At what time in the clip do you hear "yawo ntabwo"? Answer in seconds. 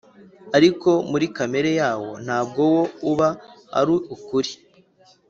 1.79-2.61